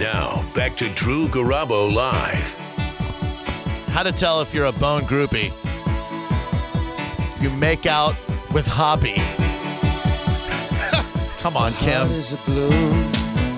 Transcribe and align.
Now, 0.00 0.50
back 0.54 0.76
to 0.78 0.88
Drew 0.88 1.28
Garabo 1.28 1.92
Live. 1.92 2.54
How 3.88 4.02
to 4.02 4.12
tell 4.12 4.40
if 4.40 4.54
you're 4.54 4.64
a 4.64 4.72
bone 4.72 5.02
groupie. 5.02 5.52
You 7.40 7.50
make 7.50 7.84
out 7.84 8.14
with 8.52 8.66
Hoppy. 8.66 9.16
Come 11.42 11.56
on, 11.56 11.74
Kim. 11.74 12.10
Is 12.12 12.32
a 12.32 12.36
blue, 12.38 12.90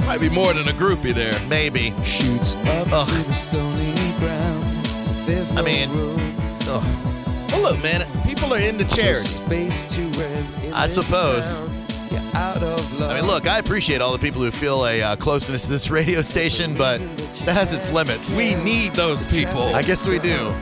Might 0.05 0.19
be 0.21 0.29
more 0.29 0.53
than 0.53 0.67
a 0.69 0.73
groupie 0.73 1.15
there. 1.15 1.39
Maybe. 1.47 1.95
shoots 2.03 2.57
up 2.57 2.89
Ugh. 2.91 3.09
to 3.09 3.23
the 3.23 3.33
stony 3.33 3.93
ground. 4.19 4.85
There's 5.27 5.53
no 5.53 5.63
mean- 5.63 5.91
room 5.91 6.37
Ugh. 6.63 7.09
Well, 7.53 7.63
look, 7.73 7.83
man, 7.83 8.07
people 8.25 8.53
are 8.55 8.59
into 8.59 8.85
or 8.85 8.89
charity. 8.89 9.29
space 9.29 9.85
to 9.95 10.09
rent 10.13 10.47
I 10.75 10.87
suppose. 10.89 11.61
town. 11.61 11.82
You're 12.13 12.21
out 12.35 12.63
of 12.63 12.93
love. 13.01 13.11
I 13.11 13.15
mean, 13.15 13.27
look, 13.27 13.49
I 13.49 13.57
appreciate 13.59 14.03
all 14.03 14.13
the 14.13 14.19
people 14.19 14.43
who 14.43 14.51
feel 14.51 14.87
a 14.87 15.01
uh, 15.01 15.17
closeness 15.17 15.63
to 15.65 15.71
this 15.71 15.91
radio 15.99 16.21
station, 16.21 16.77
but 16.77 16.99
that 17.47 17.57
has 17.57 17.73
its 17.73 17.91
limits. 17.91 18.37
We 18.37 18.55
need 18.57 18.95
those 18.95 19.25
people. 19.25 19.75
I 19.75 19.83
guess 19.83 20.07
we 20.07 20.19
do. 20.19 20.55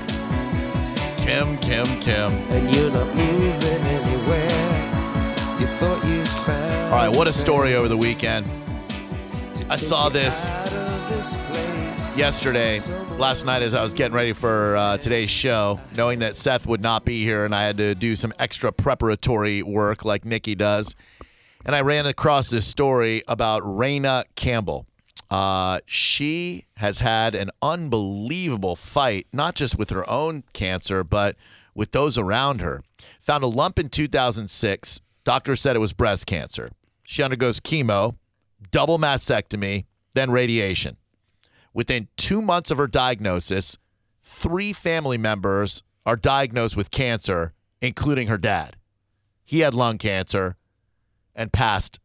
Kim, 1.17 1.59
Kim, 1.59 1.87
Kim. 2.01 2.33
and 2.51 2.75
you're 2.75 2.91
not 2.91 3.09
moving 3.15 3.65
anywhere. 3.65 5.61
You 5.61 5.67
thought 5.79 6.05
you 6.07 6.25
found. 6.25 6.95
All 6.95 7.01
right, 7.01 7.09
what 7.09 7.27
a 7.27 7.31
a 7.31 7.33
story 7.33 7.75
over 7.75 7.87
the 7.87 7.97
weekend. 7.97 8.45
I 9.69 9.77
saw 9.77 10.09
this 10.09 10.47
this 11.09 11.35
yesterday, 12.17 12.81
last 13.19 13.45
night, 13.45 13.63
as 13.63 13.73
I 13.73 13.83
was 13.83 13.95
getting 13.95 14.17
ready 14.17 14.33
for 14.33 14.77
uh, 14.77 14.97
today's 14.99 15.31
show, 15.31 15.79
knowing 15.97 16.19
that 16.21 16.35
Seth 16.35 16.67
would 16.67 16.81
not 16.81 17.05
be 17.05 17.23
here 17.25 17.45
and 17.45 17.55
I 17.55 17.63
had 17.63 17.77
to 17.79 17.95
do 17.95 18.17
some 18.17 18.33
extra 18.39 18.73
preparatory 18.73 19.63
work 19.63 20.05
like 20.05 20.25
Nikki 20.25 20.55
does. 20.55 20.97
And 21.65 21.77
I 21.77 21.83
ran 21.83 22.07
across 22.07 22.49
this 22.49 22.67
story 22.67 23.23
about 23.29 23.63
Raina 23.63 24.25
Campbell. 24.35 24.87
Uh, 25.31 25.81
she 25.87 26.65
has 26.77 27.01
had 27.01 27.35
an 27.35 27.51
unbelievable 27.63 28.75
fight, 28.75 29.27
not 29.33 29.55
just 29.55 29.79
with 29.79 29.91
her 29.91 30.09
own 30.11 30.43
cancer, 30.53 31.05
but 31.05 31.37
with 31.75 31.93
those 31.93 32.19
around 32.19 32.61
her. 32.61 32.83
Found 33.21 33.45
a 33.45 33.47
lump 33.47 33.79
in 33.79 33.89
2006. 33.91 35.01
Doctor 35.25 35.55
said 35.55 35.77
it 35.77 35.81
was 35.81 35.93
breast 35.93 36.27
cancer. 36.27 36.71
She 37.05 37.23
undergoes 37.23 37.61
chemo, 37.61 38.17
double 38.71 38.99
mastectomy, 38.99 39.85
then 40.15 40.31
radiation. 40.31 40.97
Within 41.73 42.09
two 42.17 42.43
months 42.43 42.71
of 42.71 42.79
her 42.79 42.89
diagnosis, 42.89 43.77
three 44.23 44.73
family 44.73 45.19
members 45.19 45.83
are 46.05 46.17
diagnosed 46.17 46.77
with 46.77 46.91
cancer, 46.91 47.53
including 47.81 48.27
her 48.27 48.39
dad. 48.39 48.77
He 49.45 49.61
had 49.61 49.75
lung 49.75 49.99
cancer 49.99 50.57
and 51.41 51.51
passed 51.51 51.99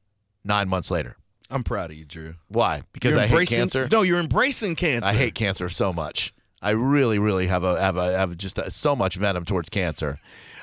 nine 0.46 0.70
months 0.70 0.90
later. 0.90 1.18
I'm 1.50 1.64
proud 1.64 1.92
of 1.92 1.98
you, 1.98 2.06
Drew. 2.06 2.36
Why? 2.48 2.84
Because 2.94 3.16
You're 3.16 3.24
I 3.24 3.28
hate 3.28 3.50
cancer. 3.50 3.88
No, 3.92 4.02
you're 4.02 4.20
embracing 4.20 4.76
cancer. 4.76 5.10
I 5.10 5.14
hate 5.14 5.36
cancer 5.36 5.68
so 5.68 5.92
much. 5.92 6.34
I 6.62 6.72
really, 6.72 7.20
really 7.20 7.48
have 7.48 7.64
a 7.64 7.80
have 7.80 7.98
a 7.98 8.18
have 8.18 8.36
just 8.38 8.58
a, 8.58 8.72
so 8.72 8.96
much 8.96 9.18
venom 9.18 9.44
towards 9.44 9.70
cancer. 9.70 10.20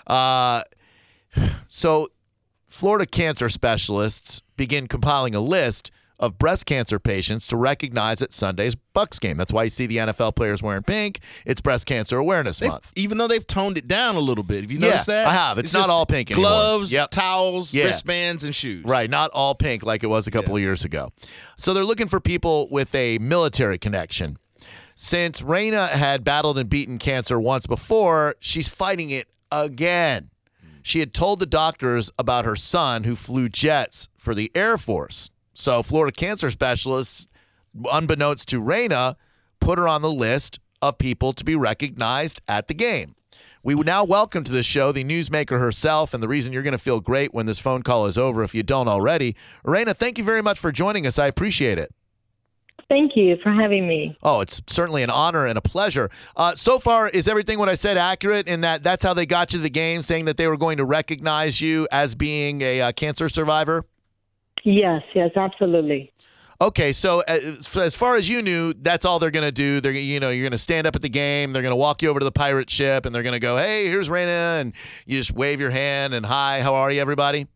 Uh, 0.06 0.62
so, 1.68 2.08
Florida 2.68 3.06
cancer 3.06 3.48
specialists 3.50 4.42
begin 4.56 4.88
compiling 4.88 5.34
a 5.34 5.40
list 5.40 5.90
of 6.22 6.38
breast 6.38 6.64
cancer 6.64 6.98
patients 6.98 7.46
to 7.48 7.56
recognize 7.56 8.22
at 8.22 8.32
Sunday's 8.32 8.74
Bucks 8.94 9.18
game. 9.18 9.36
That's 9.36 9.52
why 9.52 9.64
you 9.64 9.68
see 9.70 9.86
the 9.86 9.96
NFL 9.98 10.34
players 10.36 10.62
wearing 10.62 10.84
pink. 10.84 11.18
It's 11.44 11.60
Breast 11.60 11.84
Cancer 11.84 12.16
Awareness 12.16 12.60
They've- 12.60 12.70
Month. 12.70 12.90
even 12.96 13.18
though 13.18 13.26
they've 13.26 13.46
toned 13.46 13.76
it 13.76 13.88
down 13.88 14.14
a 14.16 14.20
little 14.20 14.44
bit. 14.44 14.62
Have 14.62 14.70
you 14.70 14.78
Yeah, 14.78 14.86
noticed 14.86 15.08
that? 15.08 15.26
I 15.26 15.32
have. 15.32 15.58
It's 15.58 15.72
not 15.72 15.90
all 15.90 16.06
pink 16.06 16.30
anymore. 16.30 16.48
Gloves, 16.48 16.92
Yep. 16.92 17.10
towels, 17.10 17.74
Yeah. 17.74 17.84
wristbands, 17.84 18.44
and 18.44 18.54
shoes. 18.54 18.84
Right, 18.84 19.10
not 19.10 19.30
all 19.34 19.54
pink 19.54 19.82
like 19.82 20.02
it 20.04 20.06
was 20.06 20.26
a 20.26 20.30
couple 20.30 20.54
of 20.54 20.62
years 20.62 20.84
ago. 20.84 21.10
So 21.58 21.74
they're 21.74 21.84
looking 21.84 22.08
for 22.08 22.20
people 22.20 22.68
with 22.70 22.94
a 22.94 23.18
military 23.18 23.76
connection. 23.78 24.38
Since 24.94 25.42
Raina 25.42 25.88
had 25.88 26.22
battled 26.22 26.56
and 26.56 26.70
beaten 26.70 26.98
cancer 26.98 27.40
once 27.40 27.66
before, 27.66 28.36
she's 28.38 28.68
fighting 28.68 29.10
it 29.10 29.26
again. 29.50 30.30
She 30.84 31.00
had 31.00 31.12
told 31.14 31.40
the 31.40 31.46
doctors 31.46 32.10
about 32.18 32.44
her 32.44 32.56
son 32.56 33.04
who 33.04 33.16
flew 33.16 33.48
jets 33.48 34.08
for 34.16 34.34
the 34.36 34.50
Air 34.54 34.78
Force. 34.78 35.30
So 35.52 35.82
Florida 35.82 36.14
cancer 36.14 36.50
specialists, 36.50 37.28
unbeknownst 37.90 38.48
to 38.48 38.60
Raina, 38.60 39.16
put 39.60 39.78
her 39.78 39.86
on 39.86 40.02
the 40.02 40.12
list 40.12 40.60
of 40.80 40.98
people 40.98 41.32
to 41.32 41.44
be 41.44 41.54
recognized 41.54 42.40
at 42.48 42.68
the 42.68 42.74
game. 42.74 43.14
We 43.64 43.76
now 43.76 44.02
welcome 44.02 44.42
to 44.42 44.50
the 44.50 44.64
show 44.64 44.90
the 44.90 45.04
newsmaker 45.04 45.60
herself, 45.60 46.12
and 46.12 46.20
the 46.20 46.26
reason 46.26 46.52
you're 46.52 46.64
going 46.64 46.72
to 46.72 46.78
feel 46.78 46.98
great 46.98 47.32
when 47.32 47.46
this 47.46 47.60
phone 47.60 47.82
call 47.82 48.06
is 48.06 48.18
over, 48.18 48.42
if 48.42 48.56
you 48.56 48.64
don't 48.64 48.88
already. 48.88 49.36
Raina, 49.64 49.96
thank 49.96 50.18
you 50.18 50.24
very 50.24 50.42
much 50.42 50.58
for 50.58 50.72
joining 50.72 51.06
us. 51.06 51.16
I 51.16 51.28
appreciate 51.28 51.78
it. 51.78 51.94
Thank 52.88 53.12
you 53.14 53.36
for 53.40 53.52
having 53.52 53.86
me. 53.86 54.18
Oh, 54.22 54.40
it's 54.40 54.60
certainly 54.66 55.04
an 55.04 55.10
honor 55.10 55.46
and 55.46 55.56
a 55.56 55.62
pleasure. 55.62 56.10
Uh, 56.36 56.56
so 56.56 56.80
far, 56.80 57.08
is 57.08 57.28
everything 57.28 57.58
what 57.60 57.68
I 57.68 57.76
said 57.76 57.96
accurate 57.96 58.48
in 58.48 58.62
that 58.62 58.82
that's 58.82 59.04
how 59.04 59.14
they 59.14 59.26
got 59.26 59.52
you 59.52 59.60
to 59.60 59.62
the 59.62 59.70
game, 59.70 60.02
saying 60.02 60.24
that 60.24 60.36
they 60.36 60.48
were 60.48 60.56
going 60.56 60.78
to 60.78 60.84
recognize 60.84 61.60
you 61.60 61.86
as 61.92 62.16
being 62.16 62.62
a 62.62 62.80
uh, 62.80 62.92
cancer 62.92 63.28
survivor? 63.28 63.84
Yes, 64.64 65.02
yes, 65.14 65.30
absolutely. 65.36 66.12
Okay, 66.60 66.92
so 66.92 67.20
uh, 67.26 67.32
as, 67.32 67.76
as 67.76 67.96
far 67.96 68.14
as 68.14 68.28
you 68.28 68.40
knew, 68.40 68.72
that's 68.72 69.04
all 69.04 69.18
they're 69.18 69.32
going 69.32 69.44
to 69.44 69.50
do. 69.50 69.80
They're 69.80 69.90
you 69.90 70.20
know 70.20 70.30
you're 70.30 70.44
going 70.44 70.52
to 70.52 70.58
stand 70.58 70.86
up 70.86 70.94
at 70.94 71.02
the 71.02 71.08
game. 71.08 71.52
They're 71.52 71.62
going 71.62 71.72
to 71.72 71.76
walk 71.76 72.02
you 72.02 72.08
over 72.08 72.20
to 72.20 72.24
the 72.24 72.30
pirate 72.30 72.70
ship, 72.70 73.04
and 73.04 73.12
they're 73.12 73.24
going 73.24 73.32
to 73.32 73.40
go, 73.40 73.56
"Hey, 73.56 73.88
here's 73.88 74.08
Raina," 74.08 74.60
and 74.60 74.72
you 75.04 75.18
just 75.18 75.32
wave 75.32 75.60
your 75.60 75.70
hand 75.70 76.14
and 76.14 76.24
hi, 76.24 76.60
how 76.62 76.74
are 76.76 76.92
you, 76.92 77.00
everybody? 77.00 77.48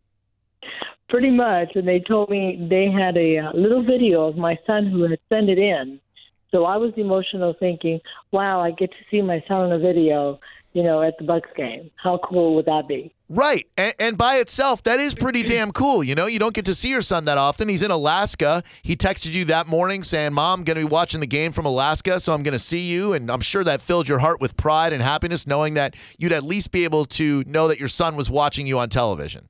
Pretty 1.07 1.31
much. 1.31 1.69
And 1.75 1.87
they 1.87 2.01
told 2.01 2.29
me 2.29 2.67
they 2.69 2.91
had 2.91 3.15
a 3.15 3.37
uh, 3.37 3.51
little 3.53 3.81
video 3.81 4.27
of 4.27 4.35
my 4.35 4.59
son 4.67 4.87
who 4.87 5.03
had 5.03 5.19
sent 5.29 5.49
it 5.49 5.57
in. 5.57 6.01
So 6.51 6.65
I 6.65 6.75
was 6.75 6.91
emotional 6.97 7.55
thinking, 7.59 7.99
wow, 8.31 8.59
I 8.59 8.71
get 8.71 8.91
to 8.91 8.97
see 9.09 9.21
my 9.21 9.43
son 9.47 9.61
on 9.61 9.71
a 9.71 9.79
video, 9.79 10.39
you 10.73 10.83
know, 10.83 11.01
at 11.01 11.17
the 11.17 11.23
Bucks 11.23 11.49
game. 11.55 11.89
How 11.95 12.19
cool 12.19 12.55
would 12.55 12.65
that 12.65 12.87
be? 12.87 13.13
Right. 13.29 13.67
And, 13.77 13.93
and 13.99 14.17
by 14.17 14.37
itself, 14.37 14.83
that 14.83 14.99
is 14.99 15.13
pretty 15.13 15.43
mm-hmm. 15.43 15.53
damn 15.53 15.71
cool. 15.71 16.03
You 16.03 16.15
know, 16.15 16.27
you 16.27 16.39
don't 16.39 16.53
get 16.53 16.65
to 16.65 16.75
see 16.75 16.89
your 16.89 17.01
son 17.01 17.25
that 17.25 17.37
often. 17.37 17.67
He's 17.67 17.83
in 17.83 17.91
Alaska. 17.91 18.63
He 18.81 18.95
texted 18.95 19.33
you 19.33 19.43
that 19.45 19.67
morning 19.67 20.03
saying, 20.03 20.33
Mom, 20.33 20.63
going 20.63 20.77
to 20.77 20.85
be 20.85 20.89
watching 20.89 21.19
the 21.19 21.27
game 21.27 21.51
from 21.51 21.65
Alaska, 21.65 22.19
so 22.19 22.33
I'm 22.33 22.43
going 22.43 22.53
to 22.53 22.59
see 22.59 22.81
you. 22.81 23.13
And 23.13 23.29
I'm 23.29 23.41
sure 23.41 23.63
that 23.63 23.81
filled 23.81 24.07
your 24.07 24.19
heart 24.19 24.39
with 24.39 24.55
pride 24.55 24.93
and 24.93 25.01
happiness 25.01 25.45
knowing 25.45 25.73
that 25.73 25.95
you'd 26.17 26.31
at 26.31 26.43
least 26.43 26.71
be 26.71 26.83
able 26.83 27.05
to 27.05 27.43
know 27.45 27.67
that 27.67 27.79
your 27.79 27.89
son 27.89 28.15
was 28.15 28.29
watching 28.29 28.67
you 28.67 28.79
on 28.79 28.89
television. 28.89 29.49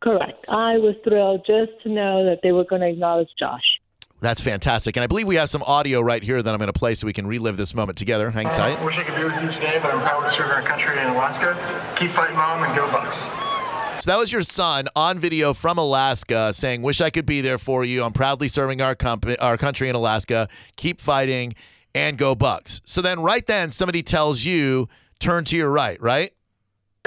Correct. 0.00 0.44
I 0.48 0.78
was 0.78 0.94
thrilled 1.02 1.44
just 1.46 1.72
to 1.82 1.88
know 1.88 2.24
that 2.24 2.40
they 2.42 2.52
were 2.52 2.64
going 2.64 2.82
to 2.82 2.88
acknowledge 2.88 3.30
Josh. 3.38 3.80
That's 4.24 4.40
fantastic. 4.40 4.96
And 4.96 5.04
I 5.04 5.06
believe 5.06 5.26
we 5.26 5.36
have 5.36 5.50
some 5.50 5.62
audio 5.64 6.00
right 6.00 6.22
here 6.22 6.42
that 6.42 6.50
I'm 6.50 6.56
going 6.56 6.72
to 6.72 6.78
play 6.78 6.94
so 6.94 7.06
we 7.06 7.12
can 7.12 7.26
relive 7.26 7.58
this 7.58 7.74
moment 7.74 7.98
together. 7.98 8.30
Hang 8.30 8.46
uh, 8.46 8.54
tight. 8.54 8.82
Wish 8.82 8.96
I 8.96 9.02
could 9.02 9.16
be 9.16 9.24
with 9.24 9.34
you 9.34 9.48
today, 9.52 9.78
but 9.82 9.92
I'm 9.92 10.00
proud 10.00 10.26
to 10.26 10.34
serve 10.34 10.50
our 10.50 10.62
country 10.62 10.98
in 10.98 11.08
Alaska. 11.08 11.94
Keep 11.96 12.12
fighting, 12.12 12.34
Mom, 12.34 12.64
and 12.64 12.74
go 12.74 12.90
Bucks. 12.90 14.02
So 14.02 14.10
that 14.10 14.18
was 14.18 14.32
your 14.32 14.40
son 14.40 14.88
on 14.96 15.18
video 15.18 15.52
from 15.52 15.76
Alaska 15.76 16.54
saying, 16.54 16.80
"Wish 16.80 17.02
I 17.02 17.10
could 17.10 17.26
be 17.26 17.42
there 17.42 17.58
for 17.58 17.84
you. 17.84 18.02
I'm 18.02 18.14
proudly 18.14 18.48
serving 18.48 18.80
our 18.80 18.94
company, 18.94 19.36
our 19.40 19.58
country 19.58 19.90
in 19.90 19.94
Alaska. 19.94 20.48
Keep 20.76 21.02
fighting 21.02 21.54
and 21.94 22.16
go 22.16 22.34
Bucks." 22.34 22.80
So 22.86 23.02
then, 23.02 23.20
right 23.20 23.46
then, 23.46 23.70
somebody 23.70 24.02
tells 24.02 24.42
you, 24.42 24.88
"Turn 25.20 25.44
to 25.44 25.56
your 25.56 25.68
right," 25.68 26.00
right? 26.00 26.32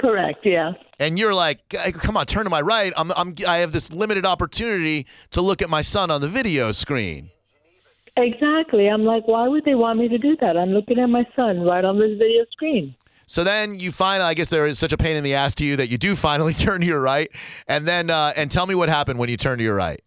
Correct, 0.00 0.40
yeah. 0.44 0.72
And 0.98 1.18
you're 1.18 1.34
like, 1.34 1.68
"Come 1.68 2.16
on, 2.16 2.26
turn 2.26 2.44
to 2.44 2.50
my 2.50 2.60
right. 2.60 2.92
I'm, 2.96 3.10
I'm, 3.16 3.34
I 3.46 3.58
have 3.58 3.72
this 3.72 3.92
limited 3.92 4.24
opportunity 4.24 5.06
to 5.30 5.40
look 5.40 5.60
at 5.60 5.68
my 5.68 5.82
son 5.82 6.10
on 6.10 6.20
the 6.20 6.28
video 6.28 6.72
screen." 6.72 7.30
Exactly. 8.16 8.88
I'm 8.88 9.04
like, 9.04 9.28
why 9.28 9.46
would 9.46 9.64
they 9.64 9.76
want 9.76 9.98
me 9.98 10.08
to 10.08 10.18
do 10.18 10.36
that? 10.40 10.56
I'm 10.56 10.70
looking 10.70 10.98
at 10.98 11.06
my 11.06 11.24
son 11.36 11.60
right 11.60 11.84
on 11.84 12.00
this 12.00 12.18
video 12.18 12.44
screen. 12.50 12.96
So 13.26 13.44
then 13.44 13.78
you 13.78 13.92
find, 13.92 14.22
I 14.22 14.34
guess 14.34 14.48
there 14.48 14.66
is 14.66 14.78
such 14.78 14.92
a 14.92 14.96
pain 14.96 15.16
in 15.16 15.22
the 15.22 15.34
ass 15.34 15.54
to 15.56 15.64
you 15.64 15.76
that 15.76 15.88
you 15.88 15.98
do 15.98 16.16
finally 16.16 16.54
turn 16.66 16.80
to 16.80 16.86
your 16.86 17.00
right, 17.00 17.30
and 17.68 17.86
then 17.86 18.10
uh, 18.10 18.32
and 18.36 18.50
tell 18.50 18.66
me 18.66 18.74
what 18.74 18.88
happened 18.88 19.18
when 19.18 19.28
you 19.28 19.36
turned 19.36 19.58
to 19.58 19.64
your 19.64 19.76
right. 19.76 20.02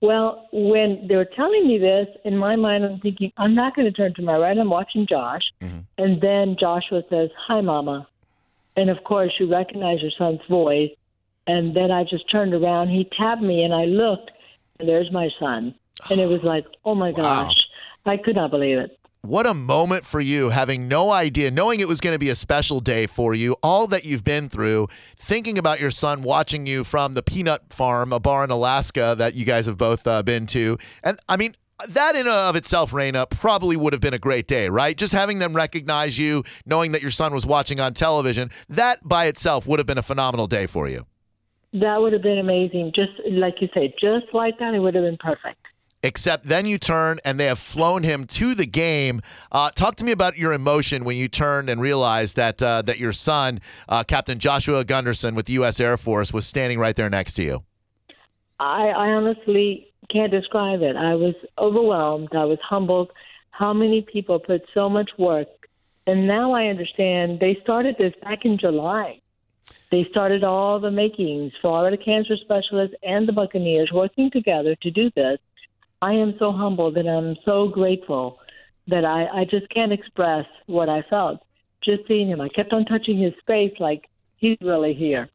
Well, 0.00 0.48
when 0.52 1.06
they 1.08 1.16
were 1.16 1.26
telling 1.36 1.66
me 1.66 1.78
this, 1.78 2.06
in 2.24 2.38
my 2.38 2.54
mind, 2.56 2.84
I'm 2.84 3.00
thinking, 3.00 3.32
I'm 3.36 3.54
not 3.54 3.74
going 3.74 3.86
to 3.86 3.92
turn 3.92 4.14
to 4.14 4.22
my 4.22 4.36
right. 4.36 4.56
I'm 4.56 4.70
watching 4.70 5.06
Josh. 5.08 5.42
And 5.60 6.20
then 6.20 6.56
Joshua 6.58 7.02
says, 7.10 7.30
Hi, 7.48 7.60
Mama. 7.60 8.06
And 8.78 8.90
of 8.90 9.02
course, 9.02 9.32
you 9.40 9.50
recognize 9.50 10.00
your 10.00 10.12
son's 10.16 10.40
voice. 10.48 10.90
And 11.48 11.74
then 11.74 11.90
I 11.90 12.04
just 12.04 12.30
turned 12.30 12.54
around. 12.54 12.90
He 12.90 13.10
tapped 13.18 13.42
me, 13.42 13.64
and 13.64 13.74
I 13.74 13.86
looked, 13.86 14.30
and 14.78 14.88
there's 14.88 15.10
my 15.10 15.30
son. 15.40 15.74
And 16.08 16.20
it 16.20 16.26
was 16.26 16.44
like, 16.44 16.64
oh 16.84 16.94
my 16.94 17.10
gosh. 17.10 17.56
I 18.06 18.16
could 18.16 18.36
not 18.36 18.52
believe 18.52 18.78
it. 18.78 18.96
What 19.22 19.46
a 19.46 19.52
moment 19.52 20.06
for 20.06 20.20
you, 20.20 20.50
having 20.50 20.86
no 20.86 21.10
idea, 21.10 21.50
knowing 21.50 21.80
it 21.80 21.88
was 21.88 22.00
going 22.00 22.14
to 22.14 22.20
be 22.20 22.28
a 22.28 22.36
special 22.36 22.78
day 22.78 23.08
for 23.08 23.34
you, 23.34 23.56
all 23.64 23.88
that 23.88 24.04
you've 24.04 24.22
been 24.22 24.48
through, 24.48 24.86
thinking 25.16 25.58
about 25.58 25.80
your 25.80 25.90
son 25.90 26.22
watching 26.22 26.64
you 26.68 26.84
from 26.84 27.14
the 27.14 27.22
peanut 27.22 27.72
farm, 27.72 28.12
a 28.12 28.20
bar 28.20 28.44
in 28.44 28.50
Alaska 28.50 29.16
that 29.18 29.34
you 29.34 29.44
guys 29.44 29.66
have 29.66 29.76
both 29.76 30.06
uh, 30.06 30.22
been 30.22 30.46
to. 30.46 30.78
And 31.02 31.18
I 31.28 31.36
mean, 31.36 31.56
that 31.88 32.14
in 32.16 32.22
and 32.22 32.28
of 32.28 32.56
itself, 32.56 32.90
Raina, 32.92 33.28
probably 33.30 33.76
would 33.76 33.92
have 33.92 34.02
been 34.02 34.14
a 34.14 34.18
great 34.18 34.46
day, 34.46 34.68
right? 34.68 34.96
Just 34.96 35.12
having 35.12 35.38
them 35.38 35.54
recognize 35.54 36.18
you, 36.18 36.44
knowing 36.66 36.92
that 36.92 37.02
your 37.02 37.10
son 37.10 37.32
was 37.32 37.46
watching 37.46 37.78
on 37.78 37.94
television, 37.94 38.50
that 38.68 39.06
by 39.06 39.26
itself 39.26 39.66
would 39.66 39.78
have 39.78 39.86
been 39.86 39.98
a 39.98 40.02
phenomenal 40.02 40.46
day 40.46 40.66
for 40.66 40.88
you. 40.88 41.06
That 41.72 42.00
would 42.00 42.12
have 42.12 42.22
been 42.22 42.38
amazing. 42.38 42.92
Just 42.94 43.12
like 43.30 43.60
you 43.60 43.68
say, 43.74 43.94
just 44.00 44.26
like 44.32 44.58
that, 44.58 44.74
it 44.74 44.80
would 44.80 44.94
have 44.94 45.04
been 45.04 45.18
perfect. 45.18 45.60
except 46.02 46.44
then 46.44 46.64
you 46.66 46.78
turn 46.78 47.18
and 47.24 47.38
they 47.38 47.46
have 47.46 47.58
flown 47.58 48.02
him 48.02 48.24
to 48.24 48.54
the 48.54 48.66
game. 48.66 49.20
Uh, 49.50 49.70
talk 49.70 49.96
to 49.96 50.04
me 50.04 50.12
about 50.12 50.38
your 50.38 50.52
emotion 50.52 51.04
when 51.04 51.16
you 51.16 51.28
turned 51.28 51.68
and 51.68 51.80
realized 51.80 52.36
that 52.36 52.62
uh, 52.62 52.82
that 52.82 52.98
your 52.98 53.12
son, 53.12 53.60
uh, 53.88 54.04
Captain 54.04 54.38
Joshua 54.38 54.84
Gunderson 54.84 55.34
with 55.34 55.46
the 55.46 55.54
U.S. 55.54 55.80
Air 55.80 55.96
Force, 55.96 56.32
was 56.32 56.46
standing 56.46 56.78
right 56.78 56.96
there 56.96 57.10
next 57.10 57.34
to 57.34 57.42
you. 57.42 57.64
I, 58.60 58.88
I 58.88 59.08
honestly 59.10 59.87
can't 60.10 60.30
describe 60.30 60.82
it. 60.82 60.96
I 60.96 61.14
was 61.14 61.34
overwhelmed. 61.58 62.30
I 62.34 62.44
was 62.44 62.58
humbled. 62.62 63.10
How 63.50 63.72
many 63.72 64.02
people 64.02 64.38
put 64.38 64.62
so 64.72 64.88
much 64.88 65.10
work, 65.18 65.48
and 66.06 66.26
now 66.26 66.52
I 66.52 66.66
understand. 66.66 67.40
They 67.40 67.58
started 67.62 67.96
this 67.98 68.14
back 68.22 68.44
in 68.44 68.58
July. 68.58 69.20
They 69.90 70.06
started 70.10 70.44
all 70.44 70.78
the 70.78 70.90
makings, 70.90 71.52
Florida 71.60 71.96
Cancer 71.96 72.36
Specialists 72.36 72.96
and 73.02 73.26
the 73.26 73.32
Buccaneers 73.32 73.90
working 73.92 74.30
together 74.30 74.74
to 74.76 74.90
do 74.90 75.10
this. 75.14 75.38
I 76.00 76.12
am 76.12 76.34
so 76.38 76.52
humbled 76.52 76.96
and 76.96 77.08
I'm 77.08 77.36
so 77.44 77.68
grateful 77.68 78.38
that 78.86 79.04
I, 79.04 79.26
I 79.40 79.44
just 79.44 79.68
can't 79.70 79.92
express 79.92 80.46
what 80.66 80.88
I 80.88 81.02
felt 81.10 81.40
just 81.82 82.06
seeing 82.06 82.28
him. 82.28 82.40
I 82.40 82.48
kept 82.48 82.72
on 82.72 82.84
touching 82.84 83.18
his 83.18 83.34
face 83.46 83.74
like 83.78 84.08
he's 84.36 84.58
really 84.60 84.94
here. 84.94 85.28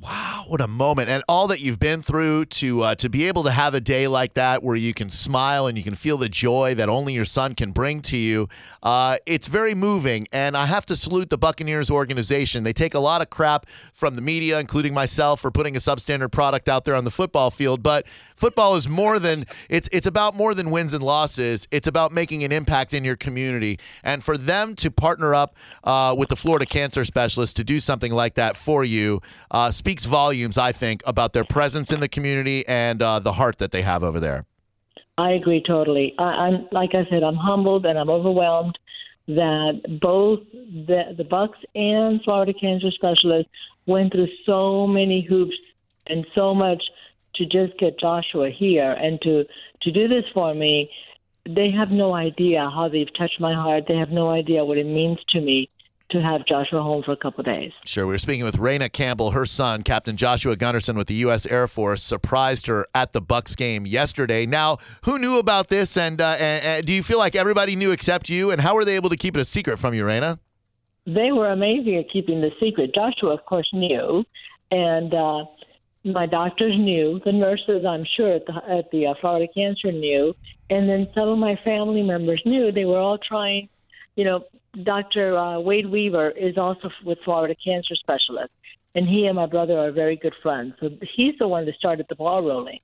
Wow, 0.00 0.27
what 0.46 0.60
a 0.60 0.68
moment! 0.68 1.08
And 1.08 1.22
all 1.28 1.46
that 1.48 1.60
you've 1.60 1.78
been 1.78 2.02
through 2.02 2.46
to 2.46 2.82
uh, 2.82 2.94
to 2.96 3.08
be 3.08 3.26
able 3.26 3.42
to 3.44 3.50
have 3.50 3.74
a 3.74 3.80
day 3.80 4.06
like 4.06 4.34
that 4.34 4.62
where 4.62 4.76
you 4.76 4.94
can 4.94 5.10
smile 5.10 5.66
and 5.66 5.76
you 5.76 5.84
can 5.84 5.94
feel 5.94 6.16
the 6.16 6.28
joy 6.28 6.74
that 6.74 6.88
only 6.88 7.12
your 7.14 7.24
son 7.24 7.54
can 7.54 7.72
bring 7.72 8.00
to 8.02 8.16
you. 8.16 8.48
Uh, 8.82 9.16
it's 9.26 9.48
very 9.48 9.74
moving, 9.74 10.26
and 10.32 10.56
I 10.56 10.66
have 10.66 10.86
to 10.86 10.96
salute 10.96 11.30
the 11.30 11.38
Buccaneers 11.38 11.90
organization. 11.90 12.64
They 12.64 12.72
take 12.72 12.94
a 12.94 12.98
lot 12.98 13.22
of 13.22 13.30
crap 13.30 13.66
from 13.92 14.16
the 14.16 14.22
media, 14.22 14.58
including 14.60 14.94
myself, 14.94 15.40
for 15.40 15.50
putting 15.50 15.76
a 15.76 15.78
substandard 15.78 16.32
product 16.32 16.68
out 16.68 16.84
there 16.84 16.94
on 16.94 17.04
the 17.04 17.10
football 17.10 17.50
field. 17.50 17.82
But 17.82 18.06
football 18.36 18.76
is 18.76 18.88
more 18.88 19.18
than 19.18 19.46
it's 19.68 19.88
it's 19.92 20.06
about 20.06 20.34
more 20.34 20.54
than 20.54 20.70
wins 20.70 20.94
and 20.94 21.02
losses. 21.02 21.66
It's 21.70 21.88
about 21.88 22.12
making 22.12 22.44
an 22.44 22.52
impact 22.52 22.94
in 22.94 23.04
your 23.04 23.16
community, 23.16 23.78
and 24.02 24.22
for 24.22 24.38
them 24.38 24.74
to 24.76 24.90
partner 24.90 25.34
up 25.34 25.56
uh, 25.84 26.14
with 26.16 26.28
the 26.28 26.36
Florida 26.36 26.66
Cancer 26.66 27.04
Specialists 27.04 27.54
to 27.54 27.64
do 27.64 27.80
something 27.80 28.12
like 28.12 28.34
that 28.34 28.56
for 28.56 28.84
you 28.84 29.20
uh, 29.50 29.70
speaks 29.70 30.04
volumes, 30.04 30.27
I 30.58 30.72
think, 30.72 31.02
about 31.06 31.32
their 31.32 31.44
presence 31.44 31.92
in 31.92 32.00
the 32.00 32.08
community 32.08 32.66
and 32.66 33.02
uh, 33.02 33.18
the 33.18 33.32
heart 33.32 33.58
that 33.58 33.72
they 33.72 33.82
have 33.82 34.02
over 34.02 34.20
there. 34.20 34.46
I 35.18 35.32
agree 35.32 35.62
totally. 35.66 36.14
I, 36.18 36.22
I'm 36.22 36.68
like 36.70 36.90
I 36.94 37.04
said, 37.10 37.22
I'm 37.22 37.36
humbled 37.36 37.84
and 37.86 37.98
I'm 37.98 38.08
overwhelmed 38.08 38.78
that 39.26 39.98
both 40.00 40.40
the 40.52 41.14
the 41.16 41.24
Bucks 41.24 41.58
and 41.74 42.22
Florida 42.22 42.52
Cancer 42.58 42.90
Specialists 42.92 43.50
went 43.86 44.12
through 44.12 44.28
so 44.46 44.86
many 44.86 45.26
hoops 45.28 45.56
and 46.06 46.24
so 46.34 46.54
much 46.54 46.82
to 47.34 47.44
just 47.44 47.78
get 47.78 47.98
Joshua 47.98 48.50
here 48.50 48.92
and 48.92 49.20
to 49.22 49.44
to 49.82 49.90
do 49.90 50.08
this 50.08 50.24
for 50.32 50.54
me. 50.54 50.90
They 51.44 51.70
have 51.70 51.90
no 51.90 52.14
idea 52.14 52.70
how 52.72 52.88
they've 52.88 53.12
touched 53.18 53.40
my 53.40 53.54
heart. 53.54 53.84
They 53.88 53.96
have 53.96 54.10
no 54.10 54.30
idea 54.30 54.64
what 54.64 54.78
it 54.78 54.86
means 54.86 55.18
to 55.30 55.40
me 55.40 55.70
to 56.10 56.22
have 56.22 56.46
Joshua 56.46 56.82
home 56.82 57.02
for 57.02 57.12
a 57.12 57.16
couple 57.16 57.40
of 57.40 57.46
days. 57.46 57.72
Sure. 57.84 58.06
We 58.06 58.14
were 58.14 58.18
speaking 58.18 58.44
with 58.44 58.56
Raina 58.56 58.90
Campbell. 58.90 59.32
Her 59.32 59.44
son, 59.44 59.82
Captain 59.82 60.16
Joshua 60.16 60.56
Gunderson 60.56 60.96
with 60.96 61.06
the 61.06 61.14
U.S. 61.14 61.46
Air 61.46 61.66
Force, 61.68 62.02
surprised 62.02 62.66
her 62.66 62.86
at 62.94 63.12
the 63.12 63.20
Bucks 63.20 63.54
game 63.54 63.86
yesterday. 63.86 64.46
Now, 64.46 64.78
who 65.04 65.18
knew 65.18 65.38
about 65.38 65.68
this? 65.68 65.96
And, 65.96 66.20
uh, 66.20 66.36
and, 66.38 66.64
and 66.64 66.86
do 66.86 66.92
you 66.92 67.02
feel 67.02 67.18
like 67.18 67.36
everybody 67.36 67.76
knew 67.76 67.90
except 67.90 68.28
you? 68.28 68.50
And 68.50 68.60
how 68.60 68.74
were 68.74 68.84
they 68.84 68.96
able 68.96 69.10
to 69.10 69.16
keep 69.16 69.36
it 69.36 69.40
a 69.40 69.44
secret 69.44 69.78
from 69.78 69.92
you, 69.92 70.04
Raina? 70.04 70.38
They 71.06 71.32
were 71.32 71.50
amazing 71.50 71.96
at 71.96 72.10
keeping 72.10 72.40
the 72.40 72.50
secret. 72.60 72.94
Joshua, 72.94 73.34
of 73.34 73.44
course, 73.46 73.68
knew, 73.72 74.24
and 74.70 75.14
uh, 75.14 75.44
my 76.04 76.26
doctors 76.26 76.74
knew. 76.76 77.20
The 77.24 77.32
nurses, 77.32 77.84
I'm 77.86 78.04
sure, 78.16 78.34
at 78.34 78.46
the, 78.46 78.54
at 78.68 78.90
the 78.90 79.06
uh, 79.06 79.14
Florida 79.20 79.46
Cancer 79.54 79.92
knew, 79.92 80.34
and 80.70 80.88
then 80.88 81.08
some 81.14 81.28
of 81.28 81.38
my 81.38 81.58
family 81.64 82.02
members 82.02 82.42
knew. 82.44 82.72
They 82.72 82.84
were 82.84 82.98
all 82.98 83.18
trying. 83.18 83.68
You 84.18 84.24
know, 84.24 84.44
Dr. 84.82 85.38
Uh, 85.38 85.60
Wade 85.60 85.88
Weaver 85.88 86.30
is 86.30 86.58
also 86.58 86.90
with 87.04 87.18
Florida 87.24 87.54
Cancer 87.54 87.94
Specialist, 87.94 88.50
and 88.96 89.08
he 89.08 89.26
and 89.26 89.36
my 89.36 89.46
brother 89.46 89.78
are 89.78 89.92
very 89.92 90.16
good 90.16 90.34
friends. 90.42 90.74
So 90.80 90.90
he's 91.14 91.38
the 91.38 91.46
one 91.46 91.66
that 91.66 91.76
started 91.76 92.06
the 92.08 92.16
ball 92.16 92.42
rolling, 92.42 92.80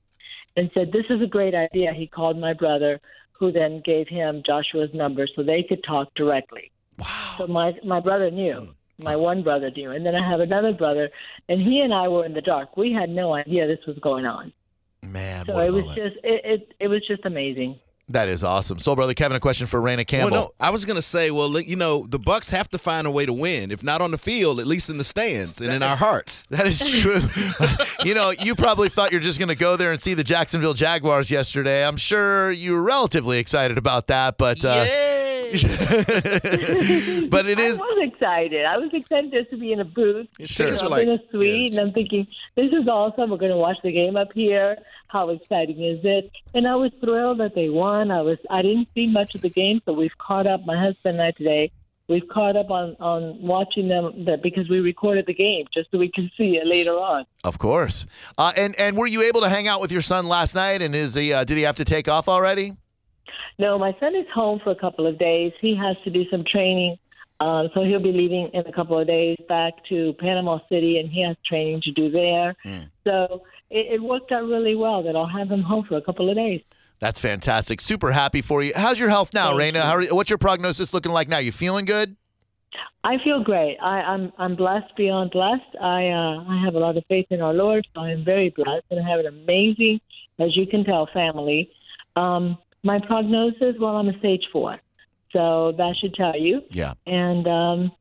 and 0.57 0.71
said 0.75 0.93
this 0.93 1.07
is 1.11 1.21
a 1.21 1.27
great 1.27 1.53
idea. 1.53 1.93
He 1.93 2.07
called 2.07 2.39
my 2.39 2.53
brother, 2.53 3.01
who 3.33 3.51
then 3.51 3.83
gave 3.85 4.07
him 4.07 4.45
Joshua's 4.47 4.95
number 4.95 5.27
so 5.27 5.43
they 5.43 5.65
could 5.65 5.83
talk 5.83 6.15
directly. 6.15 6.71
Wow! 7.01 7.35
So 7.37 7.49
my 7.49 7.73
my 7.83 7.99
brother 7.99 8.31
knew. 8.31 8.69
My 9.03 9.17
one 9.17 9.43
brother 9.43 9.73
knew, 9.73 9.91
and 9.91 10.07
then 10.07 10.15
I 10.15 10.25
have 10.31 10.39
another 10.39 10.73
brother, 10.73 11.11
and 11.49 11.61
he 11.61 11.81
and 11.81 11.93
I 11.93 12.07
were 12.07 12.25
in 12.25 12.33
the 12.33 12.43
dark. 12.43 12.77
We 12.77 12.93
had 12.93 13.11
no 13.11 13.35
idea 13.35 13.67
this 13.67 13.85
was 13.89 13.99
going 13.99 14.25
on. 14.25 14.53
Man, 15.03 15.47
So 15.47 15.59
it 15.59 15.73
was 15.73 15.85
moment. 15.85 15.99
just 15.99 16.17
it, 16.23 16.41
it 16.45 16.75
it 16.79 16.87
was 16.87 17.05
just 17.09 17.25
amazing. 17.25 17.81
That 18.09 18.29
is 18.29 18.45
awesome. 18.45 18.79
Soul 18.79 18.97
Brother 18.97 19.15
Kevin, 19.15 19.37
a 19.37 19.41
question 19.41 19.67
for 19.67 19.81
Raina 19.81 20.07
Campbell. 20.07 20.31
Well, 20.31 20.43
no, 20.45 20.55
I 20.61 20.71
was 20.71 20.85
gonna 20.85 21.01
say, 21.03 21.31
well, 21.31 21.59
you 21.61 21.77
know, 21.77 22.07
the 22.07 22.19
Bucks 22.19 22.51
have 22.51 22.69
to 22.71 22.79
find 22.79 23.07
a 23.07 23.11
way 23.11 23.25
to 23.27 23.33
win, 23.33 23.71
if 23.71 23.83
not 23.83 24.01
on 24.01 24.11
the 24.11 24.19
field, 24.19 24.61
at 24.61 24.67
least 24.67 24.91
in 24.91 24.99
the 24.99 25.05
stands 25.05 25.61
and 25.61 25.73
in 25.73 25.83
our 25.83 25.97
hearts. 25.97 26.45
That 26.55 26.67
is 26.67 26.79
true. 26.81 27.21
you 28.05 28.15
know, 28.15 28.31
you 28.31 28.55
probably 28.55 28.89
thought 28.89 29.11
you're 29.11 29.21
just 29.21 29.39
going 29.41 29.49
to 29.49 29.57
go 29.57 29.77
there 29.77 29.91
and 29.91 30.01
see 30.01 30.15
the 30.15 30.23
Jacksonville 30.23 30.75
Jaguars 30.75 31.31
yesterday. 31.31 31.85
I'm 31.85 31.97
sure 31.97 32.53
you 32.53 32.73
were 32.75 32.83
relatively 32.83 33.39
excited 33.39 33.77
about 33.77 34.07
that, 34.07 34.39
but 34.39 34.65
uh, 34.65 34.85
but 35.55 37.47
it 37.47 37.59
is 37.59 37.81
I 37.81 37.85
was 37.85 38.09
excited. 38.13 38.65
I 38.65 38.77
was 38.79 38.91
excited 38.93 39.33
just 39.33 39.51
to 39.51 39.57
be 39.57 39.73
in 39.73 39.81
a 39.81 39.85
booth, 39.85 40.29
Sure. 40.45 40.69
you 40.69 40.73
know, 40.83 40.89
like- 40.89 41.03
in 41.07 41.11
a 41.15 41.19
suite, 41.31 41.73
and 41.73 41.81
I'm 41.81 41.93
thinking, 41.93 42.27
this 42.57 42.73
is 42.73 42.87
awesome. 42.89 43.31
We're 43.31 43.37
going 43.39 43.51
to 43.53 43.57
watch 43.59 43.79
the 43.83 43.93
game 43.93 44.17
up 44.17 44.33
here. 44.33 44.77
How 45.09 45.31
exciting 45.31 45.83
is 45.83 46.01
it? 46.03 46.31
And 46.55 46.67
I 46.67 46.75
was 46.75 46.91
thrilled 47.01 47.39
that 47.41 47.55
they 47.55 47.69
won. 47.69 48.11
I 48.11 48.23
was. 48.23 48.39
I 48.51 48.63
didn't 48.63 48.89
see 48.95 49.07
much 49.07 49.35
of 49.35 49.43
the 49.43 49.51
game, 49.51 49.81
so 49.85 49.93
we've 49.93 50.17
caught 50.19 50.47
up. 50.47 50.65
My 50.67 50.79
husband 50.79 51.21
and 51.21 51.23
I 51.23 51.31
today. 51.33 51.71
We've 52.07 52.29
caught 52.29 52.55
up 52.57 52.71
on 52.71 52.97
on 53.01 53.41
watching 53.41 53.89
them 53.89 54.27
that 54.27 54.43
because 54.43 54.69
we 54.69 54.81
recorded 54.81 55.25
the 55.27 55.33
game 55.33 55.65
just 55.73 55.91
so 55.91 55.99
we 55.99 56.11
can 56.11 56.31
see 56.37 56.57
it 56.57 56.67
later 56.67 56.93
on. 56.93 57.25
Of 57.45 57.59
course. 57.59 58.07
Uh, 58.37 58.53
and 58.57 58.79
and 58.79 58.97
were 58.97 59.07
you 59.07 59.23
able 59.23 59.41
to 59.41 59.49
hang 59.49 59.69
out 59.69 59.81
with 59.81 59.91
your 59.91 60.03
son 60.03 60.27
last 60.27 60.55
night? 60.55 60.83
And 60.83 60.95
is 60.95 61.15
he 61.15 61.33
uh, 61.33 61.45
did 61.45 61.57
he 61.57 61.63
have 61.63 61.77
to 61.77 61.85
take 61.85 62.07
off 62.09 62.29
already? 62.29 62.73
No, 63.59 63.79
my 63.79 63.97
son 64.01 64.17
is 64.17 64.27
home 64.35 64.61
for 64.63 64.71
a 64.71 64.75
couple 64.75 65.07
of 65.07 65.19
days. 65.19 65.53
He 65.61 65.77
has 65.77 65.97
to 66.05 66.11
do 66.11 66.25
some 66.31 66.45
training, 66.45 66.97
um, 67.45 67.69
so 67.75 67.83
he'll 67.85 68.01
be 68.01 68.13
leaving 68.13 68.49
in 68.55 68.67
a 68.67 68.73
couple 68.73 68.99
of 68.99 69.07
days 69.07 69.37
back 69.49 69.75
to 69.91 70.15
Panama 70.19 70.61
City, 70.71 70.99
and 70.99 71.11
he 71.11 71.23
has 71.23 71.37
training 71.47 71.83
to 71.83 71.93
do 71.93 72.11
there. 72.11 72.55
So 73.05 73.43
it, 73.71 73.95
it 73.95 74.03
worked 74.03 74.33
out 74.33 74.45
really 74.45 74.75
well 74.75 75.03
that 75.03 75.15
I'll 75.15 75.27
have 75.27 75.51
him 75.51 75.63
home 75.63 75.85
for 75.87 75.97
a 75.97 76.03
couple 76.03 76.31
of 76.31 76.37
days. 76.37 76.63
That's 77.01 77.21
fantastic. 77.21 77.83
Super 77.83 78.13
happy 78.13 78.41
for 78.41 78.63
you. 78.63 78.73
How's 78.75 78.99
your 78.99 79.11
health 79.11 79.35
now, 79.35 79.59
Thank 79.59 79.77
Raina? 79.77 79.83
How 79.83 79.97
are, 79.97 80.05
what's 80.15 80.31
your 80.31 80.39
prognosis 80.39 80.95
looking 80.95 81.13
like 81.13 81.29
now? 81.29 81.39
You 81.39 81.53
feeling 81.53 81.85
good? 81.85 82.17
I 83.05 83.19
feel 83.23 83.45
great. 83.45 83.77
I, 83.83 84.01
I'm 84.01 84.33
I'm 84.39 84.57
blessed 84.57 84.97
beyond 84.97 85.31
blessed. 85.31 85.77
I 85.81 86.09
uh, 86.09 86.45
I 86.49 86.63
have 86.65 86.75
a 86.75 86.79
lot 86.79 86.97
of 86.97 87.05
faith 87.09 87.27
in 87.29 87.43
our 87.43 87.53
Lord, 87.53 87.87
so 87.95 88.01
I 88.01 88.11
am 88.11 88.25
very 88.25 88.51
blessed, 88.57 88.87
and 88.91 89.05
I 89.05 89.09
have 89.09 89.21
an 89.21 89.27
amazing, 89.27 90.01
as 90.39 90.57
you 90.57 90.67
can 90.67 90.83
tell, 90.85 91.07
family. 91.13 91.71
Um, 92.17 92.57
my 92.83 92.99
prognosis, 93.07 93.75
well, 93.79 93.97
I'm 93.97 94.09
a 94.09 94.19
stage 94.19 94.45
four, 94.51 94.79
so 95.35 95.75
that 95.77 95.95
should 96.01 96.15
tell 96.15 96.39
you. 96.39 96.63
Yeah. 96.71 96.95
And 97.07 97.47
um, 97.47 97.93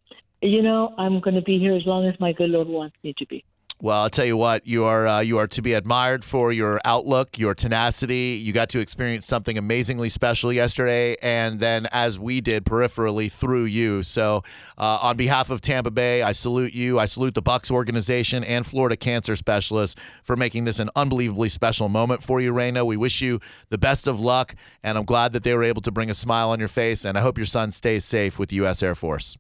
you 0.42 0.62
know, 0.62 0.94
I'm 0.98 1.20
going 1.20 1.36
to 1.36 1.42
be 1.42 1.60
here 1.60 1.76
as 1.76 1.86
long 1.86 2.06
as 2.06 2.18
my 2.20 2.32
good 2.32 2.50
Lord 2.50 2.68
wants 2.68 2.96
me 3.04 3.14
to 3.18 3.26
be. 3.26 3.44
Well, 3.84 4.02
I'll 4.02 4.10
tell 4.10 4.24
you 4.24 4.38
what, 4.38 4.66
you 4.66 4.86
are 4.86 5.06
uh, 5.06 5.20
you 5.20 5.38
are 5.40 5.48
to 5.48 5.62
be 5.62 5.74
admired 5.74 6.24
for 6.24 6.54
your 6.54 6.80
outlook, 6.86 7.38
your 7.38 7.54
tenacity. 7.54 8.40
You 8.42 8.54
got 8.54 8.70
to 8.70 8.80
experience 8.80 9.26
something 9.26 9.58
amazingly 9.58 10.08
special 10.08 10.54
yesterday, 10.54 11.18
and 11.22 11.60
then 11.60 11.90
as 11.92 12.18
we 12.18 12.40
did 12.40 12.64
peripherally 12.64 13.30
through 13.30 13.66
you. 13.66 14.02
So, 14.02 14.42
uh, 14.78 15.00
on 15.02 15.18
behalf 15.18 15.50
of 15.50 15.60
Tampa 15.60 15.92
Bay, 15.92 16.22
I 16.22 16.32
salute 16.32 16.74
you. 16.74 16.98
I 16.98 17.04
salute 17.04 17.34
the 17.34 17.42
Bucks 17.42 17.70
organization 17.70 18.46
and 18.46 18.66
Florida 18.66 18.96
Cancer 18.96 19.36
Specialists 19.36 20.00
for 20.24 20.38
making 20.38 20.64
this 20.64 20.80
an 20.80 20.90
unbelievably 20.96 21.50
special 21.50 21.90
moment 21.90 22.24
for 22.24 22.40
you, 22.40 22.54
Raina. 22.54 22.86
We 22.86 22.96
wish 22.96 23.22
you 23.22 23.42
the 23.68 23.78
best 23.78 24.08
of 24.08 24.22
luck, 24.22 24.56
and 24.82 24.98
I'm 24.98 25.04
glad 25.04 25.34
that 25.34 25.44
they 25.44 25.54
were 25.54 25.64
able 25.66 25.82
to 25.82 25.92
bring 25.92 26.10
a 26.10 26.14
smile 26.14 26.52
on 26.52 26.60
your 26.60 26.70
face. 26.70 27.04
And 27.04 27.18
I 27.18 27.22
hope 27.22 27.38
your 27.38 27.46
son 27.46 27.74
stays 27.74 28.06
safe 28.06 28.40
with 28.40 28.48
the 28.48 28.56
U.S. 28.56 28.82
Air 28.82 28.96
Force. 28.96 29.38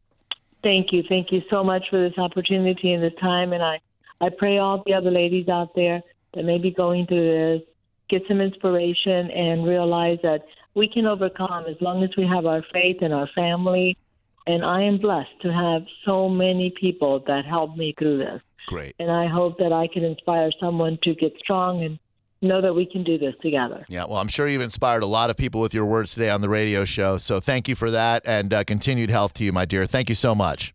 Thank 0.63 0.91
you, 0.91 1.01
thank 1.07 1.31
you 1.31 1.43
so 1.49 1.63
much 1.63 1.85
for 1.89 1.97
this 1.97 2.17
opportunity 2.17 2.91
and 2.91 3.01
this 3.01 3.13
time, 3.21 3.53
and 3.53 3.63
I 3.63 3.79
I 4.21 4.29
pray 4.29 4.57
all 4.57 4.83
the 4.85 4.93
other 4.93 5.11
ladies 5.11 5.49
out 5.49 5.75
there 5.75 6.01
that 6.33 6.43
may 6.43 6.57
be 6.57 6.71
going 6.71 7.05
through 7.07 7.59
this 7.59 7.67
get 8.09 8.21
some 8.27 8.41
inspiration 8.41 9.31
and 9.31 9.65
realize 9.65 10.19
that 10.23 10.45
we 10.75 10.87
can 10.87 11.05
overcome 11.05 11.65
as 11.67 11.75
long 11.81 12.03
as 12.03 12.09
we 12.17 12.27
have 12.27 12.45
our 12.45 12.63
faith 12.71 12.97
and 13.01 13.13
our 13.13 13.29
family. 13.35 13.97
And 14.45 14.63
I 14.63 14.83
am 14.83 14.97
blessed 14.97 15.41
to 15.41 15.53
have 15.53 15.83
so 16.05 16.27
many 16.29 16.73
people 16.79 17.23
that 17.27 17.45
help 17.45 17.77
me 17.77 17.95
through 17.97 18.19
this. 18.19 18.41
Great. 18.67 18.95
And 18.99 19.11
I 19.11 19.27
hope 19.27 19.57
that 19.57 19.71
I 19.71 19.87
can 19.87 20.03
inspire 20.03 20.51
someone 20.59 20.97
to 21.03 21.15
get 21.15 21.33
strong 21.39 21.83
and 21.83 21.99
know 22.41 22.61
that 22.61 22.73
we 22.73 22.85
can 22.85 23.03
do 23.03 23.17
this 23.17 23.33
together. 23.41 23.85
Yeah, 23.87 24.05
well, 24.05 24.17
I'm 24.17 24.27
sure 24.27 24.47
you've 24.47 24.61
inspired 24.61 25.01
a 25.01 25.07
lot 25.07 25.29
of 25.29 25.37
people 25.37 25.61
with 25.61 25.73
your 25.73 25.85
words 25.85 26.13
today 26.13 26.29
on 26.29 26.41
the 26.41 26.49
radio 26.49 26.83
show. 26.83 27.17
So 27.17 27.39
thank 27.39 27.69
you 27.69 27.75
for 27.75 27.89
that 27.91 28.23
and 28.25 28.53
uh, 28.53 28.63
continued 28.65 29.09
health 29.09 29.33
to 29.35 29.45
you, 29.45 29.53
my 29.53 29.65
dear. 29.65 29.85
Thank 29.85 30.09
you 30.09 30.15
so 30.15 30.35
much. 30.35 30.73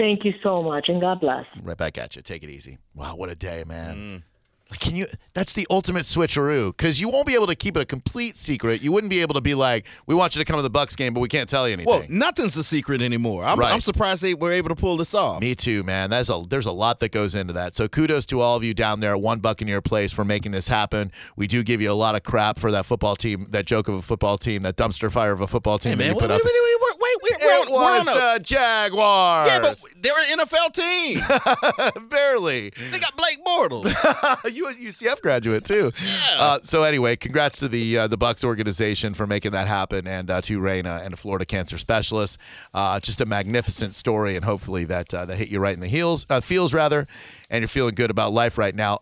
Thank 0.00 0.24
you 0.24 0.32
so 0.42 0.62
much, 0.62 0.88
and 0.88 0.98
God 0.98 1.20
bless. 1.20 1.44
Right 1.62 1.76
back 1.76 1.98
at 1.98 2.16
you. 2.16 2.22
Take 2.22 2.42
it 2.42 2.48
easy. 2.48 2.78
Wow, 2.94 3.16
what 3.16 3.28
a 3.28 3.34
day, 3.34 3.64
man. 3.66 3.96
Mm. 3.96 4.22
Can 4.78 4.94
you? 4.94 5.06
That's 5.34 5.52
the 5.52 5.66
ultimate 5.68 6.04
switcheroo 6.04 6.68
because 6.76 7.00
you 7.00 7.08
won't 7.08 7.26
be 7.26 7.34
able 7.34 7.48
to 7.48 7.56
keep 7.56 7.76
it 7.76 7.80
a 7.80 7.84
complete 7.84 8.36
secret. 8.36 8.80
You 8.82 8.92
wouldn't 8.92 9.10
be 9.10 9.20
able 9.20 9.34
to 9.34 9.40
be 9.40 9.52
like, 9.52 9.84
"We 10.06 10.14
want 10.14 10.36
you 10.36 10.38
to 10.40 10.44
come 10.44 10.56
to 10.58 10.62
the 10.62 10.70
Bucks 10.70 10.94
game, 10.94 11.12
but 11.12 11.18
we 11.18 11.26
can't 11.26 11.48
tell 11.48 11.66
you 11.66 11.72
anything." 11.72 11.90
Well, 11.92 12.04
nothing's 12.08 12.56
a 12.56 12.62
secret 12.62 13.02
anymore. 13.02 13.44
I'm, 13.44 13.58
Right. 13.58 13.72
I'm 13.74 13.80
surprised 13.80 14.22
they 14.22 14.32
were 14.32 14.52
able 14.52 14.68
to 14.68 14.76
pull 14.76 14.96
this 14.96 15.12
off. 15.12 15.40
Me 15.40 15.56
too, 15.56 15.82
man. 15.82 16.10
That's 16.10 16.28
a 16.30 16.44
there's 16.48 16.66
a 16.66 16.72
lot 16.72 17.00
that 17.00 17.10
goes 17.10 17.34
into 17.34 17.52
that. 17.54 17.74
So 17.74 17.88
kudos 17.88 18.24
to 18.26 18.40
all 18.40 18.56
of 18.56 18.62
you 18.62 18.72
down 18.72 19.00
there 19.00 19.10
at 19.10 19.20
One 19.20 19.40
Buccaneer 19.40 19.80
Place 19.80 20.12
for 20.12 20.24
making 20.24 20.52
this 20.52 20.68
happen. 20.68 21.10
We 21.34 21.48
do 21.48 21.64
give 21.64 21.80
you 21.82 21.90
a 21.90 21.94
lot 21.94 22.14
of 22.14 22.22
crap 22.22 22.56
for 22.60 22.70
that 22.70 22.86
football 22.86 23.16
team, 23.16 23.48
that 23.50 23.66
joke 23.66 23.88
of 23.88 23.96
a 23.96 24.02
football 24.02 24.38
team, 24.38 24.62
that 24.62 24.76
dumpster 24.76 25.10
fire 25.10 25.32
of 25.32 25.40
a 25.40 25.48
football 25.48 25.78
team 25.80 25.90
Hey, 25.90 25.96
that 25.96 26.02
man, 26.04 26.08
you 26.10 26.14
wait, 26.14 26.20
put 26.20 26.30
wait, 26.30 26.36
up. 26.36 26.42
wait, 26.44 26.52
wait, 26.54 26.99
we're 27.40 27.58
It 27.62 27.66
on- 27.68 27.72
we're 27.72 27.98
was 27.98 28.08
on 28.08 28.16
a- 28.16 28.38
the 28.38 28.44
Jaguars. 28.44 29.48
Yeah, 29.48 29.58
but 29.60 29.82
they're 30.00 30.12
an 30.32 30.38
NFL 30.38 30.72
team. 30.72 32.08
barely. 32.08 32.70
they 32.90 32.98
got 32.98 33.16
Blake 33.16 33.44
Bortles. 33.44 34.54
you 34.54 34.68
a 34.68 34.72
UCF 34.72 35.20
graduate 35.22 35.64
too. 35.64 35.90
Uh, 36.36 36.58
so 36.62 36.82
anyway, 36.82 37.16
congrats 37.16 37.58
to 37.58 37.68
the 37.68 37.98
uh, 37.98 38.06
the 38.08 38.16
Bucks 38.16 38.44
organization 38.44 39.14
for 39.14 39.26
making 39.26 39.52
that 39.52 39.68
happen, 39.68 40.06
and 40.06 40.30
uh, 40.30 40.40
to 40.42 40.58
Raina 40.60 41.04
and 41.04 41.14
a 41.14 41.16
Florida 41.16 41.44
cancer 41.44 41.78
specialist. 41.78 42.38
Uh, 42.74 43.00
just 43.00 43.20
a 43.20 43.26
magnificent 43.26 43.94
story, 43.94 44.36
and 44.36 44.44
hopefully 44.44 44.84
that 44.84 45.12
uh, 45.14 45.24
that 45.26 45.36
hit 45.36 45.48
you 45.48 45.58
right 45.60 45.74
in 45.74 45.80
the 45.80 45.88
heels, 45.88 46.26
uh, 46.30 46.40
feels 46.40 46.74
rather, 46.74 47.06
and 47.48 47.62
you're 47.62 47.68
feeling 47.68 47.94
good 47.94 48.10
about 48.10 48.32
life 48.32 48.58
right 48.58 48.74
now. 48.74 48.98